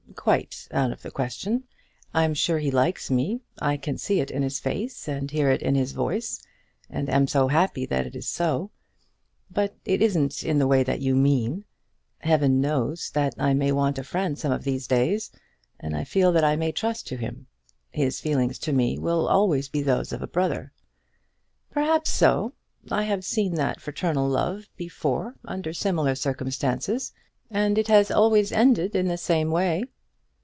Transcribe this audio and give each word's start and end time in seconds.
"Quite 0.13 0.67
out 0.71 0.91
of 0.91 1.01
the 1.01 1.09
question. 1.09 1.63
I'm 2.13 2.35
sure 2.35 2.59
he 2.59 2.69
likes 2.69 3.09
me. 3.09 3.39
I 3.59 3.75
can 3.75 3.97
see 3.97 4.19
it 4.19 4.29
in 4.29 4.43
his 4.43 4.59
face, 4.59 5.07
and 5.07 5.31
hear 5.31 5.49
it 5.49 5.63
in 5.63 5.73
his 5.73 5.93
voice, 5.93 6.43
and 6.91 7.09
am 7.09 7.27
so 7.27 7.47
happy 7.47 7.87
that 7.87 8.05
it 8.05 8.15
is 8.15 8.27
so. 8.27 8.69
But 9.49 9.73
it 9.83 10.01
isn't 10.01 10.43
in 10.43 10.59
the 10.59 10.67
way 10.67 10.83
that 10.83 10.99
you 10.99 11.15
mean. 11.15 11.63
Heaven 12.19 12.59
knows 12.61 13.09
that 13.11 13.33
I 13.39 13.55
may 13.55 13.71
want 13.71 13.97
a 13.97 14.03
friend 14.03 14.37
some 14.37 14.51
of 14.51 14.63
these 14.63 14.85
days, 14.85 15.31
and 15.79 15.95
I 15.95 16.03
feel 16.03 16.31
that 16.33 16.43
I 16.43 16.55
may 16.55 16.71
trust 16.71 17.07
to 17.07 17.15
him. 17.15 17.47
His 17.89 18.19
feelings 18.19 18.59
to 18.59 18.73
me 18.73 18.99
will 18.99 19.23
be 19.25 19.31
always 19.31 19.69
those 19.69 20.11
of 20.11 20.21
a 20.21 20.27
brother." 20.27 20.71
"Perhaps 21.71 22.11
so. 22.11 22.53
I 22.91 23.03
have 23.03 23.23
seen 23.25 23.55
that 23.55 23.81
fraternal 23.81 24.27
love 24.27 24.67
before 24.75 25.35
under 25.45 25.73
similar 25.73 26.13
circumstances, 26.15 27.11
and 27.49 27.77
it 27.77 27.87
has 27.87 28.11
always 28.11 28.51
ended 28.51 28.93
in 28.95 29.07
the 29.07 29.17
same 29.17 29.49
way." 29.49 29.85